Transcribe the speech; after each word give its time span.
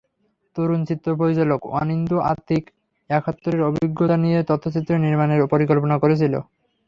তরুণ 0.55 0.79
চিত্রপরিচালক 0.89 1.61
অনিন্দ্য 1.79 2.15
আতিক 2.31 2.63
একাত্তরের 3.09 3.61
অভিজ্ঞতা 3.69 4.15
নিয়ে 4.23 4.39
তথ্যচিত্র 4.49 4.91
নির্মাণের 5.05 5.41
পরিকল্পনা 5.53 5.95
করেছিল। 6.03 6.33